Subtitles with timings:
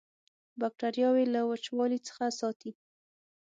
[0.61, 2.71] باکتریاوې له وچوالي څخه ساتي.